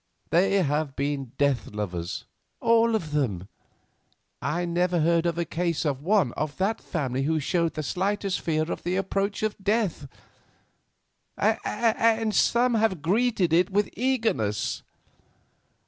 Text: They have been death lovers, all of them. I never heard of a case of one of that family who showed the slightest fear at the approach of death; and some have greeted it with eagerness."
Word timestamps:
They 0.31 0.63
have 0.63 0.95
been 0.95 1.33
death 1.37 1.67
lovers, 1.75 2.25
all 2.59 2.95
of 2.95 3.11
them. 3.11 3.47
I 4.41 4.65
never 4.65 4.99
heard 5.01 5.27
of 5.27 5.37
a 5.37 5.45
case 5.45 5.85
of 5.85 6.01
one 6.01 6.31
of 6.33 6.57
that 6.57 6.81
family 6.81 7.21
who 7.21 7.39
showed 7.39 7.75
the 7.75 7.83
slightest 7.83 8.41
fear 8.41 8.71
at 8.71 8.81
the 8.81 8.95
approach 8.95 9.43
of 9.43 9.55
death; 9.63 10.07
and 11.37 12.33
some 12.33 12.73
have 12.73 13.03
greeted 13.03 13.53
it 13.53 13.69
with 13.69 13.91
eagerness." 13.93 14.81